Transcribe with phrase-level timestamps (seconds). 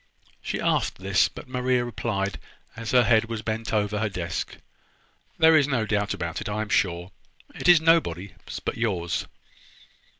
[0.41, 2.39] She asked this; but Maria replied,
[2.75, 4.57] as her head was bent over her desk:
[5.37, 6.49] "There is no doubt about it.
[6.49, 7.11] I am sure.
[7.53, 8.31] It is nobody's
[8.65, 9.27] but yours."